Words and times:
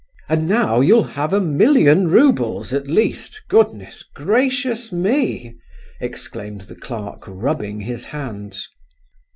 "And 0.27 0.47
now 0.47 0.79
you'll 0.79 1.03
have 1.13 1.31
a 1.31 1.39
million 1.39 2.07
roubles, 2.07 2.73
at 2.73 2.87
least—goodness 2.87 4.03
gracious 4.15 4.91
me!" 4.91 5.53
exclaimed 5.99 6.61
the 6.61 6.75
clerk, 6.75 7.23
rubbing 7.27 7.81
his 7.81 8.05
hands. 8.05 8.67